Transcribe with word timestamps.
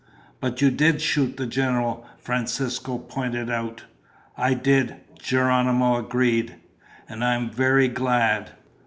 "But 0.39 0.63
you 0.63 0.71
did 0.71 0.99
shoot 0.99 1.37
the 1.37 1.45
general," 1.45 2.07
Francisco 2.17 2.97
pointed 2.97 3.51
out. 3.51 3.83
"I 4.35 4.55
did," 4.55 4.95
Geronimo 5.21 5.97
agreed, 5.97 6.55
"and 7.07 7.23
I 7.23 7.35
am 7.35 7.51
very 7.51 7.87
glad. 7.87 8.49